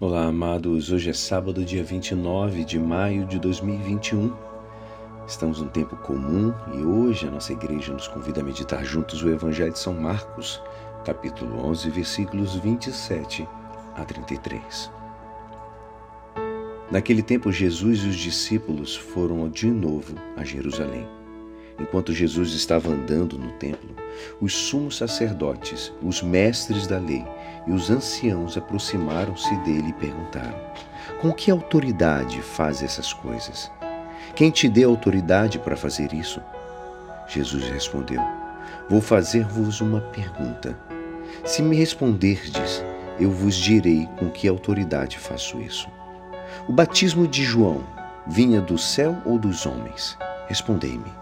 Olá, 0.00 0.24
amados. 0.24 0.90
Hoje 0.90 1.10
é 1.10 1.12
sábado, 1.12 1.64
dia 1.64 1.84
29 1.84 2.64
de 2.64 2.80
maio 2.80 3.24
de 3.26 3.38
2021. 3.38 4.34
Estamos 5.24 5.60
num 5.60 5.68
tempo 5.68 5.94
comum 5.98 6.52
e 6.74 6.84
hoje 6.84 7.28
a 7.28 7.30
nossa 7.30 7.52
igreja 7.52 7.92
nos 7.92 8.08
convida 8.08 8.40
a 8.40 8.44
meditar 8.44 8.84
juntos 8.84 9.22
o 9.22 9.30
Evangelho 9.30 9.70
de 9.70 9.78
São 9.78 9.94
Marcos, 9.94 10.60
capítulo 11.04 11.64
11, 11.64 11.90
versículos 11.90 12.56
27 12.56 13.46
a 13.94 14.04
33. 14.04 14.90
Naquele 16.90 17.22
tempo, 17.22 17.52
Jesus 17.52 18.00
e 18.00 18.08
os 18.08 18.16
discípulos 18.16 18.96
foram 18.96 19.48
de 19.48 19.68
novo 19.68 20.16
a 20.36 20.42
Jerusalém. 20.42 21.06
Enquanto 21.78 22.12
Jesus 22.12 22.52
estava 22.52 22.90
andando 22.90 23.38
no 23.38 23.52
templo, 23.52 23.94
os 24.40 24.54
sumos 24.54 24.96
sacerdotes, 24.96 25.92
os 26.02 26.20
mestres 26.20 26.88
da 26.88 26.98
lei 26.98 27.24
e 27.66 27.72
os 27.72 27.90
anciãos 27.90 28.56
aproximaram-se 28.56 29.54
dele 29.58 29.88
e 29.88 29.92
perguntaram: 29.92 30.58
Com 31.20 31.32
que 31.32 31.50
autoridade 31.50 32.40
faz 32.42 32.82
essas 32.82 33.12
coisas? 33.12 33.70
Quem 34.34 34.50
te 34.50 34.68
deu 34.68 34.90
autoridade 34.90 35.58
para 35.58 35.76
fazer 35.76 36.12
isso? 36.12 36.40
Jesus 37.28 37.68
respondeu: 37.68 38.20
Vou 38.88 39.00
fazer-vos 39.00 39.80
uma 39.80 40.00
pergunta. 40.00 40.78
Se 41.44 41.62
me 41.62 41.76
responderdes, 41.76 42.84
eu 43.18 43.30
vos 43.30 43.54
direi 43.54 44.08
com 44.18 44.30
que 44.30 44.48
autoridade 44.48 45.18
faço 45.18 45.60
isso. 45.60 45.88
O 46.68 46.72
batismo 46.72 47.26
de 47.26 47.44
João 47.44 47.82
vinha 48.26 48.60
do 48.60 48.78
céu 48.78 49.16
ou 49.24 49.38
dos 49.38 49.66
homens? 49.66 50.18
Respondei-me. 50.48 51.12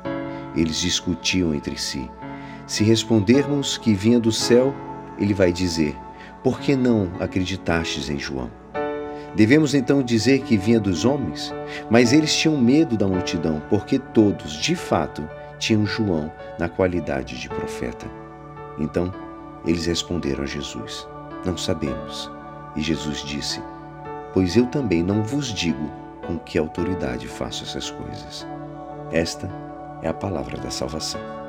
Eles 0.57 0.77
discutiam 0.77 1.55
entre 1.55 1.79
si. 1.79 2.11
Se 2.67 2.85
respondermos 2.85 3.77
que 3.77 3.95
vinha 3.95 4.21
do 4.21 4.33
céu, 4.33 4.75
ele 5.19 5.35
vai 5.35 5.53
dizer: 5.53 5.97
Por 6.43 6.59
que 6.59 6.75
não 6.75 7.09
acreditastes 7.21 8.11
em 8.11 8.19
João? 8.19 8.51
Devemos 9.37 9.75
então 9.75 10.03
dizer 10.03 10.41
que 10.43 10.57
vinha 10.57 10.81
dos 10.81 11.05
homens? 11.05 11.55
Mas 11.89 12.13
eles 12.13 12.35
tinham 12.35 12.59
medo 12.59 12.97
da 12.97 13.07
multidão, 13.07 13.63
porque 13.71 13.99
todos, 13.99 14.55
de 14.55 14.75
fato, 14.75 15.27
tinham 15.59 15.87
João 15.87 16.33
na 16.59 16.69
qualidade 16.69 17.41
de 17.41 17.49
profeta. 17.49 18.07
Então, 18.77 19.13
eles 19.65 19.87
responderam 19.87 20.43
a 20.43 20.47
Jesus: 20.47 21.07
Não 21.47 21.57
sabemos. 21.57 22.31
E 22.75 22.83
Jesus 22.83 23.19
disse: 23.19 23.63
Pois 24.35 24.57
eu 24.57 24.67
também 24.67 25.03
não 25.03 25.23
vos 25.23 25.47
digo 25.47 25.91
com 26.27 26.39
que 26.39 26.59
autoridade 26.59 27.29
faço 27.29 27.63
essas 27.63 27.91
coisas. 27.91 28.47
Esta 29.13 29.49
é 30.03 30.09
a 30.09 30.15
palavra 30.15 30.59
da 30.59 30.71
salvação. 30.71 31.42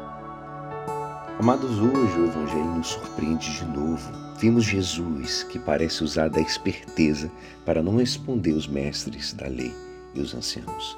Amados, 1.40 1.80
hoje 1.80 2.20
o 2.20 2.26
Evangelho 2.28 2.76
nos 2.76 2.88
surpreende 2.90 3.52
de 3.58 3.66
novo. 3.66 4.12
Vimos 4.38 4.64
Jesus 4.66 5.42
que 5.44 5.58
parece 5.58 6.04
usar 6.04 6.30
da 6.30 6.40
esperteza 6.40 7.30
para 7.66 7.82
não 7.82 7.98
responder 7.98 8.52
os 8.52 8.68
mestres 8.68 9.34
da 9.34 9.48
lei 9.48 9.74
e 10.14 10.22
os 10.22 10.36
anciãos. 10.36 10.96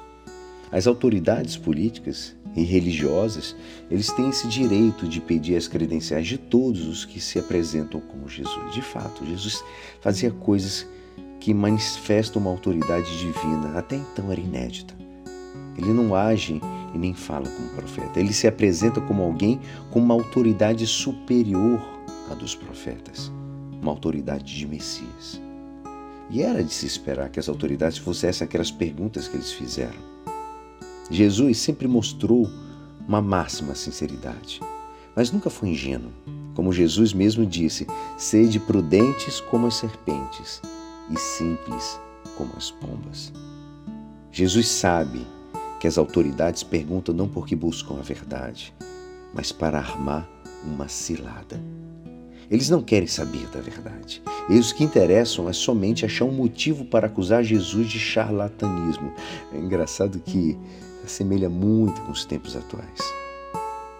As 0.70 0.86
autoridades 0.86 1.56
políticas 1.56 2.36
e 2.54 2.62
religiosas, 2.62 3.56
eles 3.90 4.12
têm 4.12 4.28
esse 4.28 4.46
direito 4.46 5.08
de 5.08 5.22
pedir 5.22 5.56
as 5.56 5.66
credenciais 5.66 6.26
de 6.26 6.36
todos 6.36 6.86
os 6.86 7.04
que 7.04 7.18
se 7.18 7.38
apresentam 7.38 8.00
como 8.00 8.28
Jesus. 8.28 8.74
De 8.74 8.82
fato, 8.82 9.24
Jesus 9.24 9.64
fazia 10.02 10.30
coisas 10.30 10.86
que 11.40 11.54
manifestam 11.54 12.42
uma 12.42 12.50
autoridade 12.50 13.18
divina, 13.18 13.78
até 13.78 13.96
então 13.96 14.30
era 14.30 14.40
inédita. 14.40 14.94
Ele 15.78 15.92
não 15.92 16.14
age 16.14 16.60
e 16.96 16.98
nem 16.98 17.14
fala 17.14 17.48
como 17.48 17.68
profeta. 17.68 18.18
Ele 18.18 18.32
se 18.32 18.48
apresenta 18.48 19.00
como 19.00 19.22
alguém 19.22 19.60
com 19.90 20.00
uma 20.00 20.14
autoridade 20.14 20.86
superior 20.86 21.80
à 22.30 22.34
dos 22.34 22.54
profetas, 22.54 23.30
uma 23.80 23.92
autoridade 23.92 24.56
de 24.56 24.66
Messias. 24.66 25.40
E 26.28 26.42
era 26.42 26.64
de 26.64 26.72
se 26.72 26.86
esperar 26.86 27.28
que 27.28 27.38
as 27.38 27.48
autoridades 27.48 27.98
fizessem 27.98 28.44
aquelas 28.44 28.70
perguntas 28.70 29.28
que 29.28 29.36
eles 29.36 29.52
fizeram. 29.52 30.16
Jesus 31.08 31.58
sempre 31.58 31.86
mostrou 31.86 32.50
uma 33.06 33.22
máxima 33.22 33.76
sinceridade, 33.76 34.60
mas 35.14 35.30
nunca 35.30 35.48
foi 35.48 35.68
ingênuo. 35.68 36.10
Como 36.54 36.72
Jesus 36.72 37.12
mesmo 37.12 37.46
disse, 37.46 37.86
sede 38.16 38.58
prudentes 38.58 39.40
como 39.40 39.66
as 39.66 39.74
serpentes 39.74 40.60
e 41.10 41.18
simples 41.18 42.00
como 42.36 42.52
as 42.56 42.70
pombas. 42.70 43.32
Jesus 44.32 44.66
sabe 44.68 45.24
que 45.80 45.86
as 45.86 45.98
autoridades 45.98 46.62
perguntam 46.62 47.14
não 47.14 47.28
porque 47.28 47.54
buscam 47.54 47.98
a 47.98 48.02
verdade, 48.02 48.72
mas 49.34 49.52
para 49.52 49.78
armar 49.78 50.28
uma 50.64 50.88
cilada. 50.88 51.60
Eles 52.50 52.70
não 52.70 52.82
querem 52.82 53.08
saber 53.08 53.46
da 53.48 53.60
verdade. 53.60 54.22
Eles 54.48 54.72
que 54.72 54.84
interessam 54.84 55.48
é 55.48 55.52
somente 55.52 56.04
achar 56.04 56.24
um 56.24 56.32
motivo 56.32 56.84
para 56.84 57.08
acusar 57.08 57.42
Jesus 57.42 57.88
de 57.88 57.98
charlatanismo. 57.98 59.12
É 59.52 59.58
engraçado 59.58 60.20
que 60.20 60.56
assemelha 61.04 61.50
muito 61.50 62.00
com 62.02 62.12
os 62.12 62.24
tempos 62.24 62.56
atuais. 62.56 63.00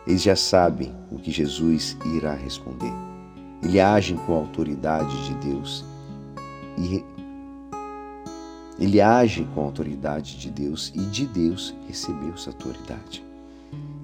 Eles 0.07 0.23
já 0.23 0.37
sabem 0.37 0.95
o 1.11 1.19
que 1.19 1.33
Jesus 1.33 1.97
irá 2.15 2.35
responder. 2.35 2.93
Ele 3.63 3.81
agem 3.81 4.17
com 4.19 4.35
a 4.35 4.39
autoridade 4.39 5.25
de 5.25 5.35
Deus 5.49 5.85
e 6.79 7.05
ele 8.79 9.01
age 9.01 9.47
com 9.55 9.63
a 9.63 9.65
autoridade 9.65 10.39
de 10.39 10.51
Deus 10.51 10.93
e 10.95 11.01
de 11.01 11.27
Deus 11.27 11.75
recebeu 11.87 12.35
essa 12.35 12.51
autoridade. 12.51 13.25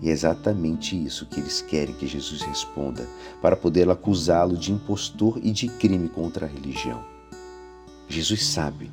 E 0.01 0.09
é 0.09 0.13
exatamente 0.13 1.01
isso 1.01 1.27
que 1.27 1.39
eles 1.39 1.61
querem 1.63 1.95
que 1.95 2.07
Jesus 2.07 2.43
responda, 2.43 3.07
para 3.41 3.57
poder 3.57 3.89
acusá-lo 3.89 4.57
de 4.57 4.73
impostor 4.73 5.39
e 5.43 5.53
de 5.53 5.69
crime 5.69 6.09
contra 6.09 6.47
a 6.47 6.49
religião. 6.49 7.05
Jesus 8.09 8.45
sabe 8.47 8.91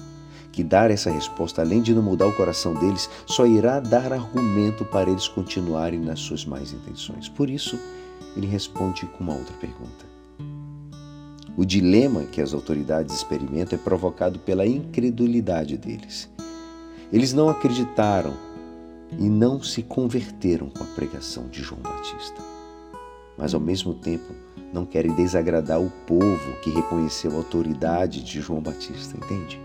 que 0.52 0.64
dar 0.64 0.92
essa 0.92 1.10
resposta, 1.10 1.62
além 1.62 1.82
de 1.82 1.94
não 1.96 2.02
mudar 2.02 2.28
o 2.28 2.36
coração 2.36 2.74
deles, 2.74 3.10
só 3.26 3.46
irá 3.46 3.80
dar 3.80 4.12
argumento 4.14 4.86
para 4.86 5.10
eles 5.10 5.28
continuarem 5.28 6.00
nas 6.00 6.20
suas 6.20 6.46
más 6.46 6.74
intenções. 6.74 7.30
Por 7.30 7.50
isso, 7.50 7.80
ele 8.36 8.48
responde 8.48 9.06
com 9.06 9.24
uma 9.24 9.34
outra 9.34 9.56
pergunta. 9.56 10.19
O 11.60 11.66
dilema 11.66 12.24
que 12.24 12.40
as 12.42 12.54
autoridades 12.54 13.14
experimentam 13.14 13.78
é 13.78 13.82
provocado 13.82 14.40
pela 14.40 14.66
incredulidade 14.66 15.76
deles. 15.76 16.30
Eles 17.12 17.34
não 17.34 17.50
acreditaram 17.50 18.34
e 19.20 19.28
não 19.28 19.62
se 19.62 19.84
converteram 19.84 20.70
com 20.70 20.86
a 20.86 20.88
pregação 20.96 21.50
de 21.50 21.62
João 21.62 21.82
Batista. 21.82 22.42
Mas, 23.38 23.54
ao 23.54 23.60
mesmo 23.60 23.94
tempo, 23.94 24.34
não 24.72 24.86
querem 24.86 25.12
desagradar 25.12 25.82
o 25.82 25.92
povo 26.08 26.54
que 26.64 26.70
reconheceu 26.70 27.32
a 27.32 27.36
autoridade 27.36 28.24
de 28.24 28.40
João 28.40 28.62
Batista, 28.62 29.18
entende? 29.18 29.60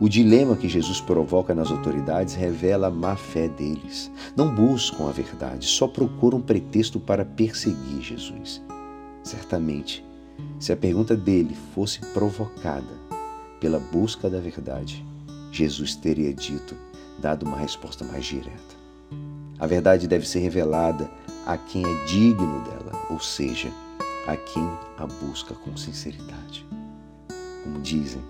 O 0.00 0.08
dilema 0.08 0.56
que 0.56 0.70
Jesus 0.70 1.02
provoca 1.02 1.54
nas 1.54 1.70
autoridades 1.70 2.32
revela 2.34 2.86
a 2.86 2.90
má 2.90 3.14
fé 3.14 3.46
deles. 3.46 4.10
Não 4.34 4.54
buscam 4.54 5.06
a 5.06 5.12
verdade, 5.12 5.66
só 5.66 5.86
procuram 5.86 6.40
pretexto 6.40 6.98
para 6.98 7.26
perseguir 7.26 8.00
Jesus. 8.00 8.62
Certamente, 9.22 10.02
se 10.58 10.72
a 10.72 10.76
pergunta 10.76 11.16
dele 11.16 11.56
fosse 11.74 12.00
provocada 12.12 13.04
pela 13.60 13.78
busca 13.78 14.30
da 14.30 14.40
verdade, 14.40 15.04
Jesus 15.50 15.94
teria 15.94 16.32
dito, 16.32 16.74
dado 17.18 17.44
uma 17.44 17.56
resposta 17.56 18.04
mais 18.04 18.24
direta. 18.24 18.74
A 19.58 19.66
verdade 19.66 20.08
deve 20.08 20.26
ser 20.26 20.40
revelada 20.40 21.10
a 21.46 21.56
quem 21.56 21.84
é 21.84 22.04
digno 22.06 22.62
dela, 22.64 22.92
ou 23.10 23.20
seja, 23.20 23.70
a 24.26 24.36
quem 24.36 24.66
a 24.98 25.06
busca 25.06 25.54
com 25.54 25.76
sinceridade. 25.76 26.66
Como 27.62 27.80
dizem, 27.80 28.22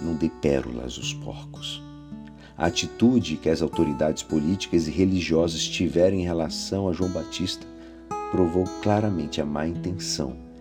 não 0.00 0.14
dê 0.14 0.30
pérolas 0.40 0.96
aos 0.98 1.12
porcos. 1.14 1.82
A 2.56 2.66
atitude 2.66 3.36
que 3.36 3.48
as 3.48 3.62
autoridades 3.62 4.22
políticas 4.22 4.86
e 4.86 4.90
religiosas 4.90 5.66
tiveram 5.66 6.16
em 6.16 6.24
relação 6.24 6.88
a 6.88 6.92
João 6.92 7.10
Batista 7.10 7.66
provou 8.30 8.64
claramente 8.82 9.40
a 9.40 9.44
má 9.44 9.66
intenção 9.66 10.53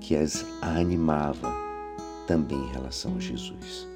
que 0.00 0.16
as 0.16 0.44
animava 0.60 1.52
também 2.26 2.58
em 2.58 2.72
relação 2.72 3.16
a 3.16 3.20
Jesus. 3.20 3.86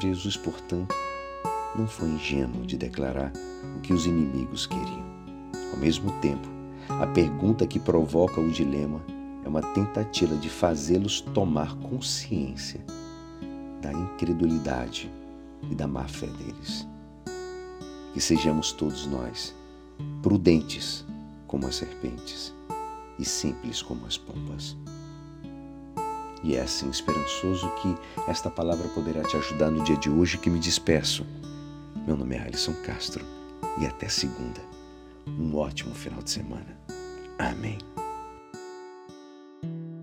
Jesus, 0.00 0.36
portanto, 0.36 0.94
não 1.76 1.86
foi 1.86 2.08
ingênuo 2.08 2.66
de 2.66 2.76
declarar 2.76 3.32
o 3.76 3.80
que 3.80 3.92
os 3.92 4.06
inimigos 4.06 4.66
queriam. 4.66 5.10
Ao 5.72 5.78
mesmo 5.78 6.10
tempo, 6.20 6.48
a 6.88 7.06
pergunta 7.06 7.66
que 7.66 7.78
provoca 7.78 8.40
o 8.40 8.50
dilema 8.50 9.00
é 9.44 9.48
uma 9.48 9.62
tentativa 9.62 10.34
de 10.36 10.48
fazê-los 10.48 11.20
tomar 11.20 11.74
consciência 11.76 12.84
da 13.80 13.92
incredulidade 13.92 15.10
e 15.70 15.74
da 15.74 15.86
má 15.86 16.06
fé 16.08 16.26
deles. 16.26 16.86
Que 18.12 18.20
sejamos 18.20 18.72
todos 18.72 19.06
nós 19.06 19.54
prudentes 20.22 21.04
como 21.46 21.66
as 21.66 21.76
serpentes 21.76 22.54
e 23.18 23.24
simples 23.24 23.82
como 23.82 24.06
as 24.06 24.16
pombas. 24.16 24.76
E 26.42 26.56
é 26.56 26.62
assim 26.62 26.88
esperançoso 26.88 27.68
que 27.82 27.94
esta 28.28 28.50
palavra 28.50 28.88
poderá 28.88 29.22
te 29.22 29.36
ajudar 29.36 29.70
no 29.70 29.84
dia 29.84 29.96
de 29.96 30.08
hoje 30.08 30.38
que 30.38 30.48
me 30.48 30.58
despeço. 30.58 31.26
Meu 32.06 32.16
nome 32.16 32.36
é 32.36 32.40
Alisson 32.40 32.74
Castro 32.84 33.24
e 33.78 33.86
até 33.86 34.08
segunda. 34.08 34.60
Um 35.26 35.54
ótimo 35.56 35.94
final 35.94 36.22
de 36.22 36.30
semana. 36.30 36.78
Amém. 37.38 37.78